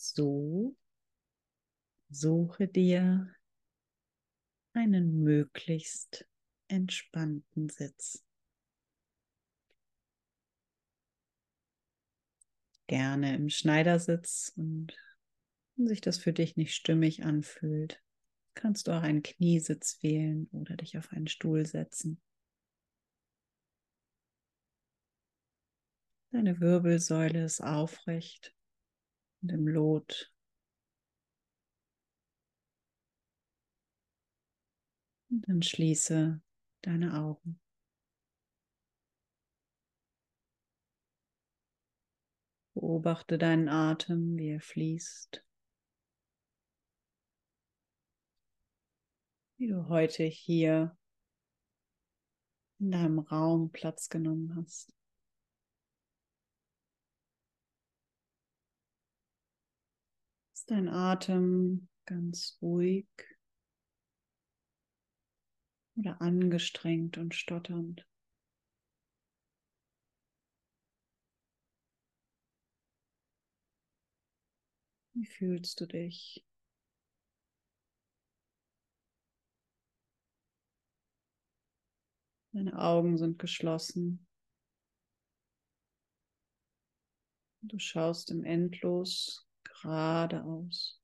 [0.00, 0.76] So
[2.08, 3.34] suche dir
[4.72, 6.24] einen möglichst
[6.68, 8.24] entspannten Sitz.
[12.86, 14.96] Gerne im Schneidersitz und
[15.74, 18.00] wenn sich das für dich nicht stimmig anfühlt,
[18.54, 22.22] kannst du auch einen Kniesitz wählen oder dich auf einen Stuhl setzen.
[26.30, 28.54] Deine Wirbelsäule ist aufrecht
[29.42, 30.32] und im Lot.
[35.30, 36.40] Und dann schließe
[36.82, 37.60] deine Augen.
[42.74, 45.44] Beobachte deinen Atem, wie er fließt.
[49.58, 50.96] Wie du heute hier
[52.78, 54.97] in deinem Raum Platz genommen hast.
[60.68, 63.08] Dein Atem ganz ruhig
[65.96, 68.06] oder angestrengt und stotternd?
[75.14, 76.44] Wie fühlst du dich?
[82.52, 84.26] Deine Augen sind geschlossen.
[87.62, 89.47] Du schaust im Endlos
[89.82, 91.00] geradeaus.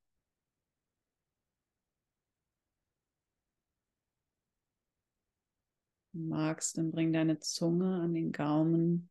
[6.13, 9.11] Du magst, dann bring deine Zunge an den Gaumen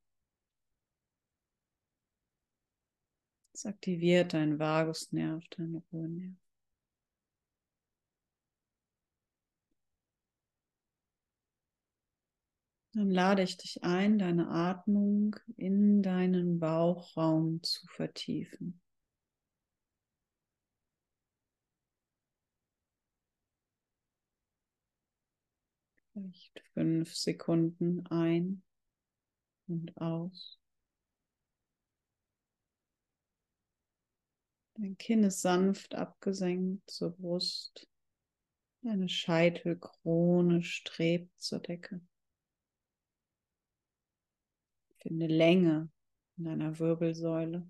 [3.54, 6.36] Es aktiviert deinen Vagusnerv, deinen Ruhenerv.
[12.96, 18.82] Dann lade ich dich ein, deine Atmung in deinen Bauchraum zu vertiefen.
[26.24, 28.64] Vielleicht fünf Sekunden ein
[29.68, 30.58] und aus.
[34.76, 37.90] Dein Kinn ist sanft abgesenkt zur Brust.
[38.84, 42.00] Deine Scheitelkrone strebt zur Decke.
[45.00, 45.90] Finde Länge
[46.38, 47.70] in deiner Wirbelsäule.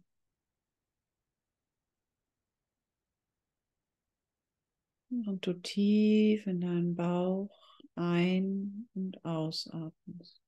[5.10, 7.63] Und du tief in deinen Bauch
[7.96, 10.42] ein- und ausatmest.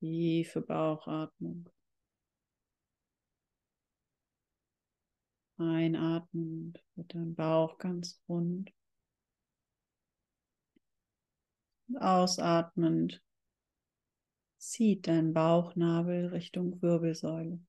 [0.00, 1.68] Tiefe Bauchatmung.
[5.58, 8.72] Einatmend wird dein Bauch ganz rund.
[11.88, 13.22] Und ausatmend
[14.66, 17.60] zieht dein Bauchnabel Richtung Wirbelsäule.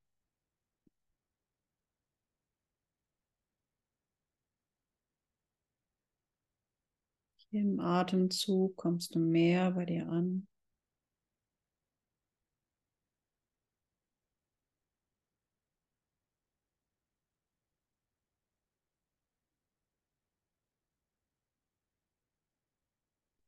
[7.52, 10.48] Im Atemzug kommst du mehr bei dir an.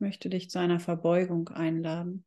[0.01, 2.23] möchte dich zu einer Verbeugung einladen.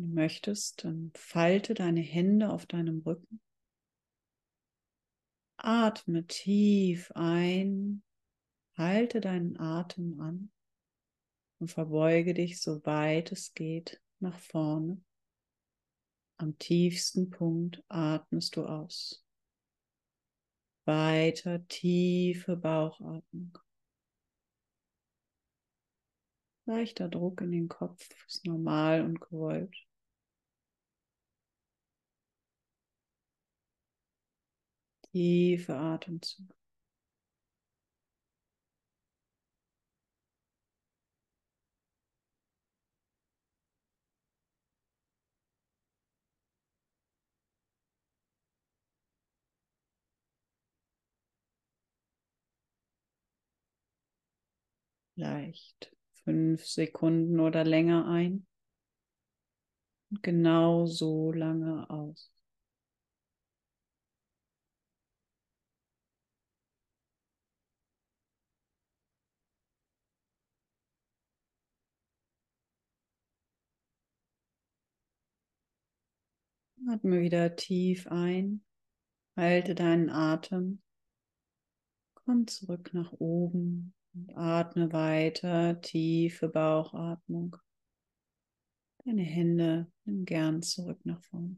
[0.00, 3.38] Wenn du möchtest, dann falte deine Hände auf deinem Rücken.
[5.58, 8.02] Atme tief ein,
[8.78, 10.50] halte deinen Atem an
[11.58, 15.02] und verbeuge dich so weit es geht nach vorne.
[16.38, 19.22] Am tiefsten Punkt atmest du aus.
[20.86, 23.58] Weiter tiefe Bauchatmung.
[26.64, 29.76] Leichter Druck in den Kopf ist normal und gewollt.
[35.12, 36.52] Tiefe Atemzug.
[55.14, 55.92] Leicht
[56.24, 58.44] fünf Sekunden oder länger ein
[60.10, 62.30] und genau so lange aus.
[76.88, 78.64] Atme wieder tief ein,
[79.36, 80.82] halte deinen Atem,
[82.30, 87.56] Komm zurück nach oben und atme weiter, tiefe Bauchatmung.
[89.04, 91.56] Deine Hände nimm gern zurück nach vorne.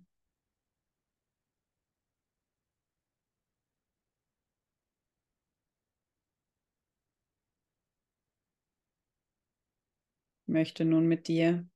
[10.40, 11.68] Ich möchte nun mit dir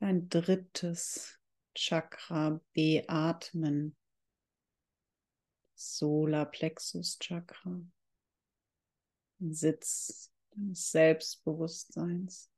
[0.00, 1.37] dein drittes
[1.78, 3.96] Chakra beatmen.
[5.76, 7.80] Solarplexus Chakra.
[9.38, 12.50] Sitz deines Selbstbewusstseins.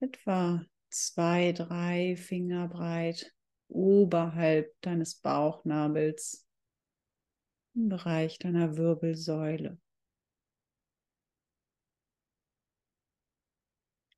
[0.00, 3.30] Etwa zwei, drei Finger breit
[3.68, 6.48] oberhalb deines Bauchnabels
[7.74, 9.78] im Bereich deiner Wirbelsäule.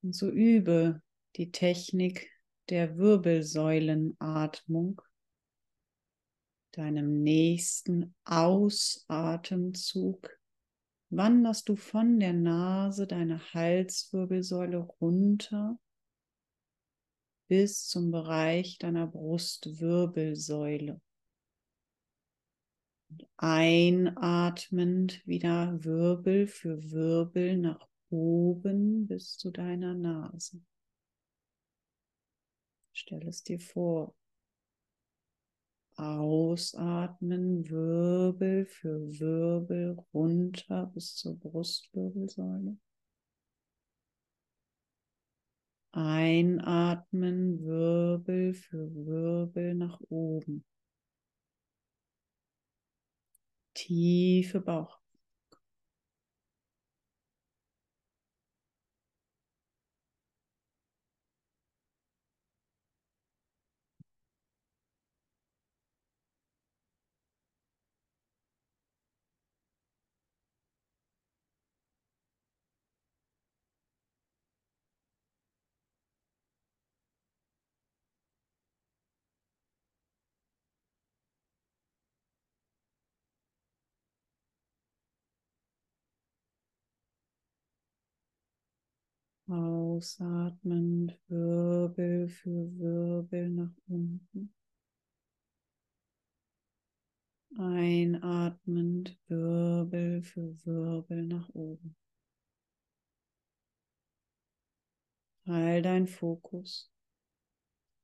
[0.03, 1.03] Und so übe
[1.37, 2.29] die Technik
[2.69, 5.01] der Wirbelsäulenatmung
[6.73, 10.41] deinem nächsten Ausatemzug
[11.11, 15.79] wanderst du von der Nase deiner Halswirbelsäule runter
[17.49, 21.01] bis zum Bereich deiner Brustwirbelsäule.
[23.11, 30.63] Und einatmend wieder Wirbel für Wirbel nach oben bis zu deiner Nase.
[33.01, 34.15] Stell es dir vor.
[35.97, 42.77] Ausatmen, Wirbel für Wirbel runter bis zur Brustwirbelsäule.
[45.93, 50.67] Einatmen, Wirbel für Wirbel nach oben.
[53.73, 55.00] Tiefe Bauch.
[89.51, 94.55] Ausatmend Wirbel für Wirbel nach unten.
[97.59, 101.97] Einatmend Wirbel für Wirbel nach oben.
[105.45, 106.89] Teil dein Fokus.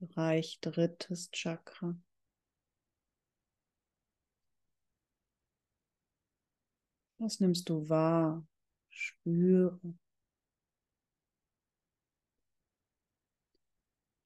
[0.00, 1.96] Bereich drittes Chakra.
[7.18, 8.44] Was nimmst du wahr?
[8.90, 9.94] Spüre.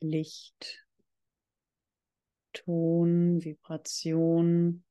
[0.01, 0.87] Licht,
[2.53, 4.83] Ton, Vibration,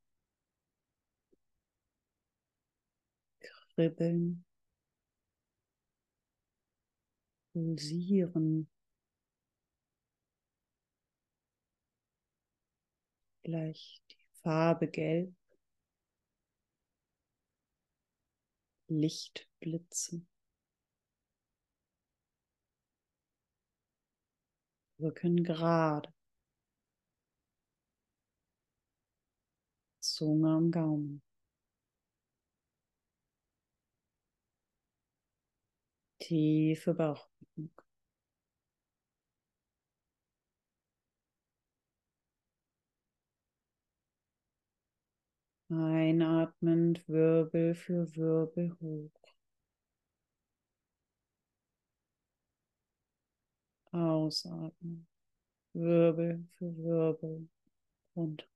[3.76, 4.44] Kribbeln,
[7.54, 8.70] Pulsieren.
[13.42, 15.34] Vielleicht die Farbe Gelb,
[18.90, 20.22] Lichtblitze.
[25.00, 26.14] Rücken gerade.
[30.02, 31.22] Zunge am Gaumen.
[36.20, 37.72] Tiefe Bauchatmung.
[45.72, 49.19] Einatmend Wirbel für Wirbel hoch.
[53.92, 55.08] Ausatmen.
[55.74, 57.48] Wirbel für Wirbel
[58.16, 58.49] runter.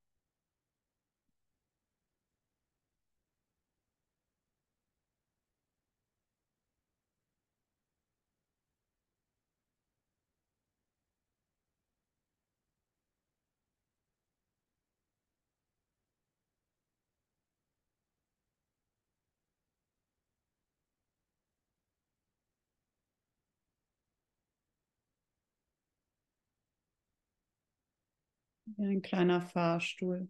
[28.65, 30.27] Wie ein kleiner Fahrstuhl.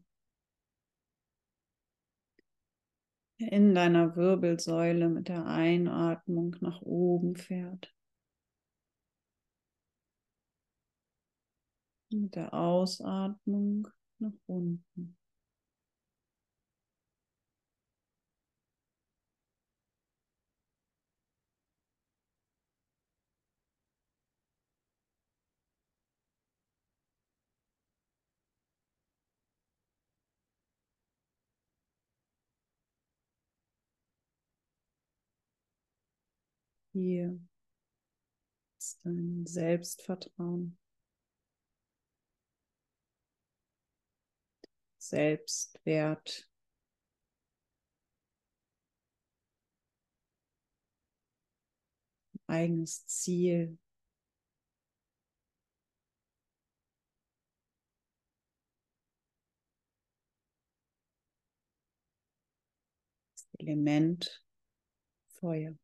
[3.39, 7.93] der In deiner Wirbelsäule mit der Einatmung nach oben fährt.
[12.09, 13.87] Mit der Ausatmung
[14.19, 15.17] nach unten.
[36.93, 37.39] Hier
[38.77, 40.77] ist dein Selbstvertrauen,
[44.99, 46.47] Selbstwert.
[52.47, 53.77] Eigenes Ziel.
[63.59, 64.43] Element
[65.39, 65.75] Feuer.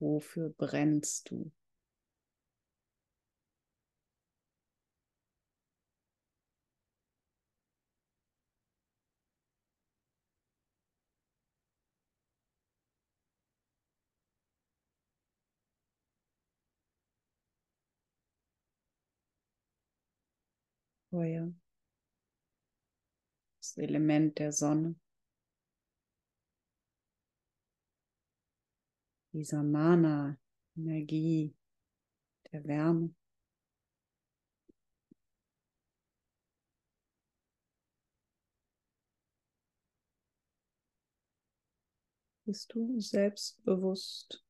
[0.00, 1.52] Wofür brennst du?
[21.10, 21.52] Feuer.
[23.62, 24.96] Das Element der Sonne.
[29.32, 30.36] Dieser Mana,
[30.76, 31.54] Energie
[32.52, 33.14] der Wärme.
[42.44, 44.44] Bist du selbstbewusst?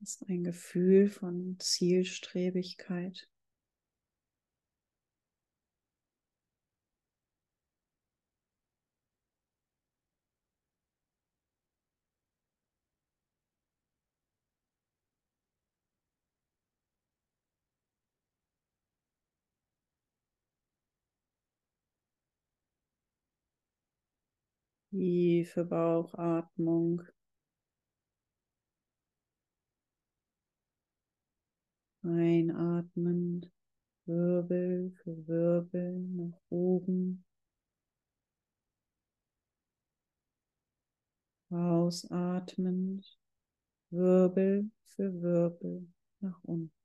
[0.00, 3.28] Ist ein Gefühl von Zielstrebigkeit.
[24.90, 27.02] Tiefe Bauchatmung.
[32.02, 33.52] Einatmen,
[34.06, 37.24] Wirbel für Wirbel nach oben.
[41.50, 43.04] Ausatmen,
[43.90, 45.86] Wirbel für Wirbel
[46.20, 46.79] nach unten.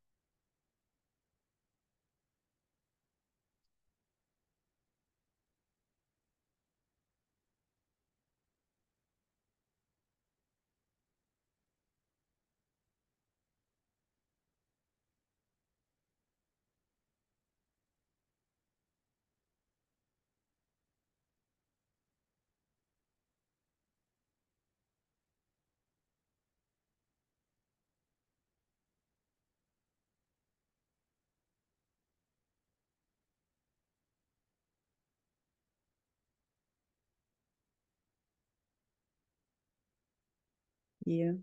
[41.05, 41.39] Hier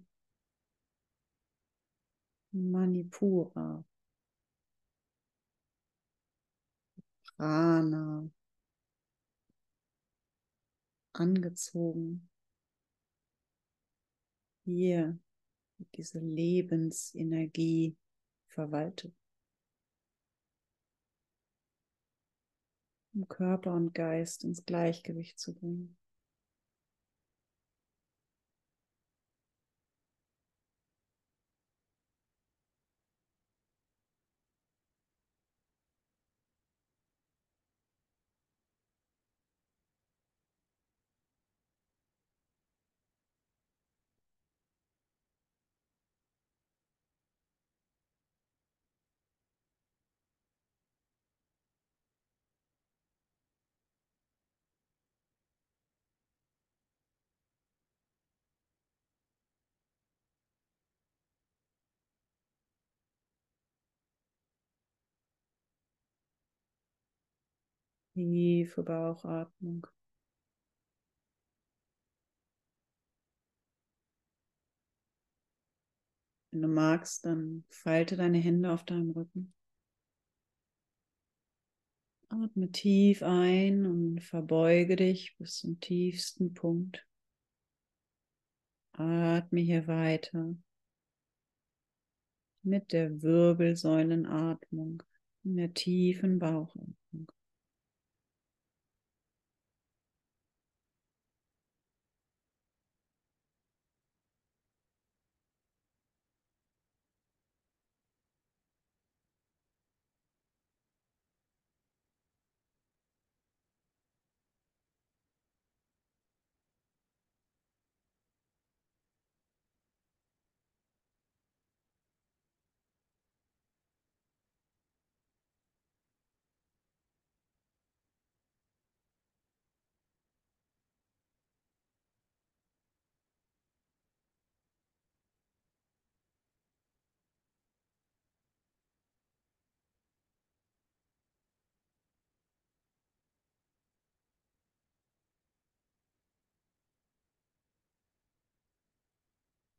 [2.50, 3.84] Manipura,
[7.36, 8.28] Prana,
[11.12, 12.28] angezogen.
[14.64, 15.16] Hier
[15.94, 17.96] diese Lebensenergie
[18.48, 19.14] verwaltet.
[23.14, 25.96] Um Körper und Geist ins Gleichgewicht zu bringen.
[68.14, 69.86] Tiefe Bauchatmung.
[76.50, 79.54] Wenn du magst, dann falte deine Hände auf deinem Rücken.
[82.28, 87.06] Atme tief ein und verbeuge dich bis zum tiefsten Punkt.
[88.92, 90.54] Atme hier weiter
[92.62, 95.02] mit der Wirbelsäulenatmung
[95.44, 96.96] in der tiefen Bauchatmung.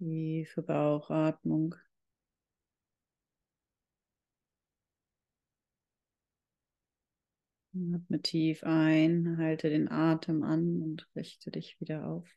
[0.04, 1.76] Tiefe Bauchatmung.
[7.74, 12.30] Atme tief ein, halte den Atem an und richte dich wieder auf.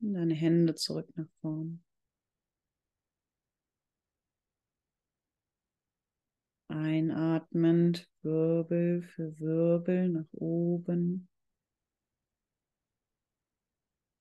[0.00, 1.84] Deine Hände zurück nach vorn.
[6.68, 11.28] Einatmend, Wirbel für Wirbel nach oben.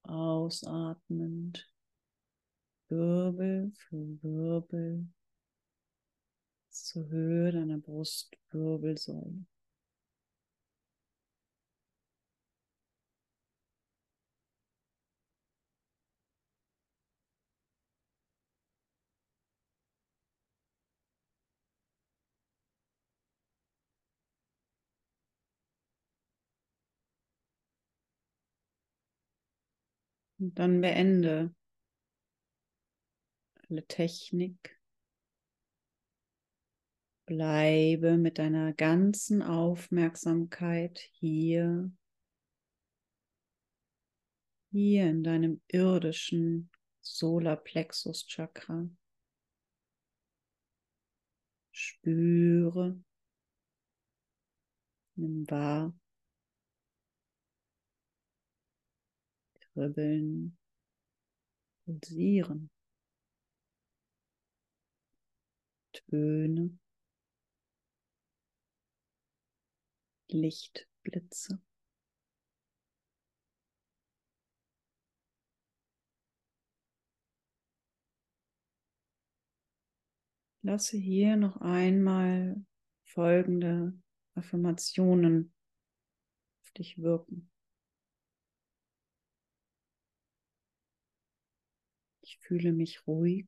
[0.07, 1.69] Ausatmend,
[2.89, 5.07] Wirbel für Wirbel
[6.69, 9.45] zur Höhe deiner Brustwirbelsäule.
[30.39, 31.53] Und dann beende
[33.69, 34.79] alle Technik.
[37.25, 41.91] Bleibe mit deiner ganzen Aufmerksamkeit hier,
[44.71, 46.69] hier in deinem irdischen
[47.01, 48.87] Solarplexus Chakra.
[51.71, 52.97] Spüre,
[55.15, 55.93] nimm wahr,
[59.77, 60.57] kribbeln,
[61.85, 62.71] pulsieren,
[65.93, 66.79] Töne.
[70.29, 71.61] Lichtblitze.
[80.63, 82.65] Lasse hier noch einmal
[83.05, 83.93] folgende
[84.33, 85.53] Affirmationen
[86.61, 87.49] auf dich wirken.
[92.47, 93.47] Fühle mich ruhig,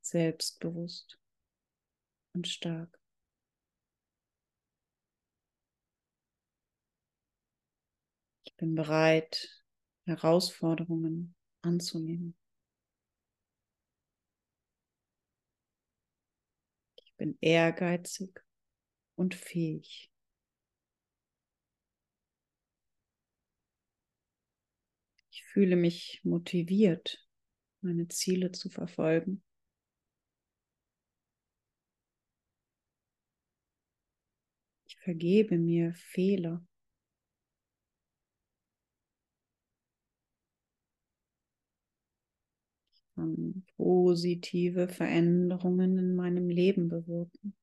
[0.00, 1.18] selbstbewusst
[2.32, 2.98] und stark.
[8.56, 9.62] bin bereit,
[10.04, 12.36] Herausforderungen anzunehmen.
[17.04, 18.40] Ich bin ehrgeizig
[19.14, 20.10] und fähig.
[25.56, 27.26] Fühle mich motiviert,
[27.80, 29.42] meine Ziele zu verfolgen.
[34.86, 36.62] Ich vergebe mir Fehler.
[43.14, 47.56] kann positive Veränderungen in meinem Leben bewirken.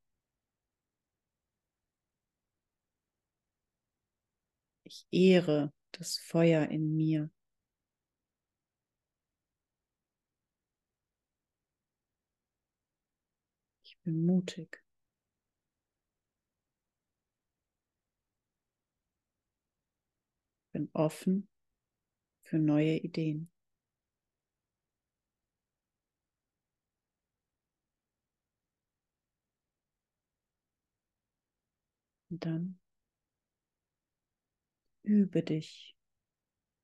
[4.84, 7.30] Ich ehre das Feuer in mir.
[14.04, 14.82] Bin mutig.
[20.74, 21.48] Bin offen
[22.44, 23.50] für neue Ideen.
[32.30, 32.80] Und dann
[35.04, 35.96] übe dich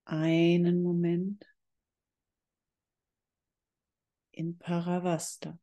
[0.06, 1.46] einen Moment
[4.32, 5.58] in Paravasta,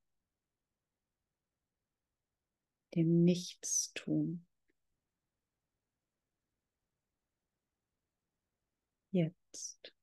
[2.97, 4.47] dem Nichtstun.
[9.13, 9.96] Jetzt.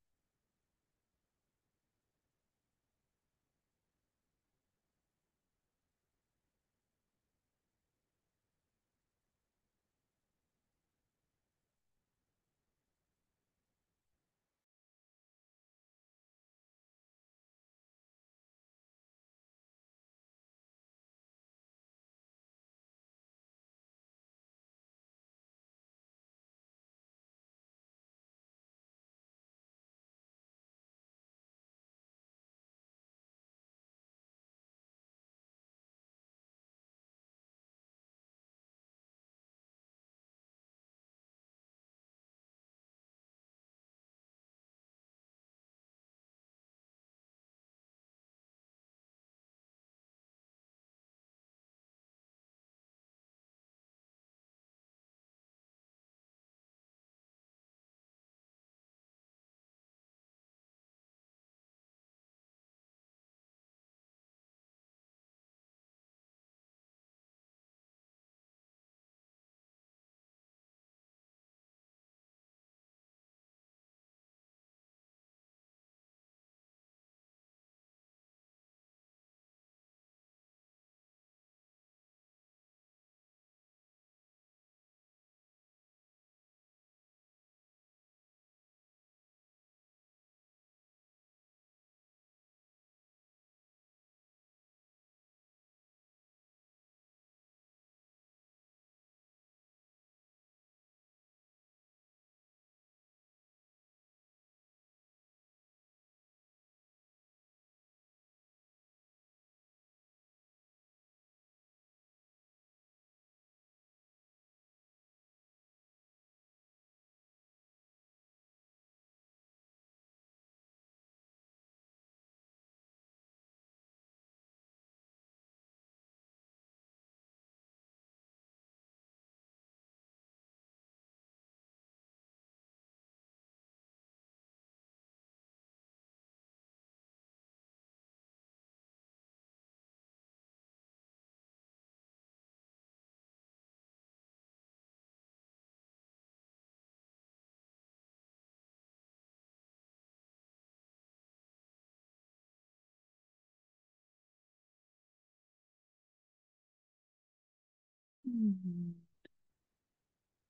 [158.36, 159.06] Wenn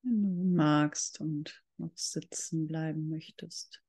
[0.04, 3.84] du magst und noch sitzen bleiben möchtest,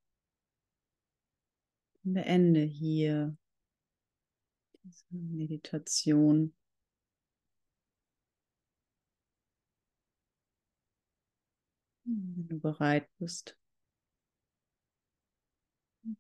[2.03, 3.37] beende hier
[4.83, 6.53] diese Meditation.
[12.05, 13.57] Wenn du bereit bist,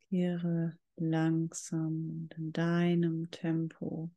[0.09, 4.11] kehre langsam und in deinem Tempo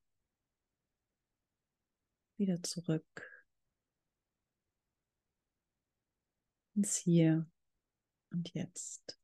[2.37, 3.36] wieder zurück
[6.77, 7.49] ins Hier
[8.31, 9.19] und Jetzt.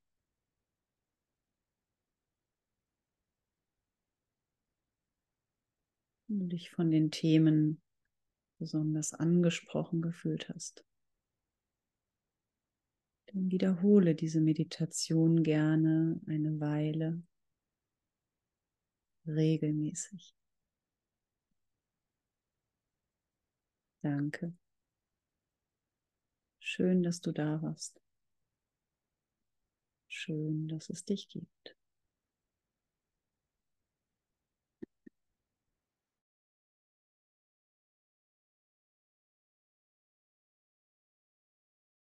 [6.28, 7.82] Wenn du dich von den Themen
[8.58, 10.84] besonders angesprochen gefühlt hast.
[13.28, 17.22] Dann wiederhole diese Meditation gerne eine Weile
[19.28, 20.36] regelmäßig.
[24.02, 24.54] Danke.
[26.76, 28.02] Schön, dass du da warst.
[30.08, 31.76] Schön, dass es dich gibt.